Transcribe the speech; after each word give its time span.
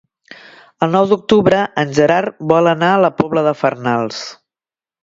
El 0.85 0.95
nou 0.95 1.05
d'octubre 1.11 1.59
en 1.83 1.93
Gerard 1.99 2.41
vol 2.55 2.73
anar 2.73 2.91
a 2.95 2.99
la 3.07 3.15
Pobla 3.21 3.47
de 3.51 3.57
Farnals. 3.63 4.27